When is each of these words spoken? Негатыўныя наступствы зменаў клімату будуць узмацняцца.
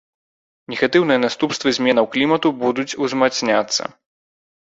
Негатыўныя 0.73 1.19
наступствы 1.25 1.73
зменаў 1.77 2.09
клімату 2.15 2.47
будуць 2.63 2.87
узмацняцца. 3.09 3.83